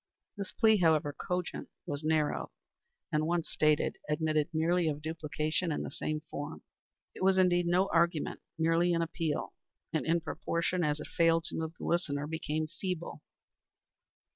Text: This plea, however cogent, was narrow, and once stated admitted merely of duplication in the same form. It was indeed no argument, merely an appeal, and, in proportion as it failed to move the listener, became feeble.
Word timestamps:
This 0.35 0.51
plea, 0.51 0.77
however 0.77 1.13
cogent, 1.13 1.69
was 1.85 2.03
narrow, 2.03 2.51
and 3.11 3.27
once 3.27 3.51
stated 3.51 3.99
admitted 4.09 4.49
merely 4.51 4.87
of 4.87 5.03
duplication 5.03 5.71
in 5.71 5.83
the 5.83 5.91
same 5.91 6.21
form. 6.31 6.63
It 7.13 7.21
was 7.21 7.37
indeed 7.37 7.67
no 7.67 7.87
argument, 7.93 8.39
merely 8.57 8.93
an 8.95 9.03
appeal, 9.03 9.53
and, 9.93 10.03
in 10.03 10.19
proportion 10.19 10.83
as 10.83 10.99
it 10.99 11.05
failed 11.05 11.43
to 11.49 11.55
move 11.55 11.75
the 11.77 11.85
listener, 11.85 12.25
became 12.25 12.65
feeble. 12.65 13.21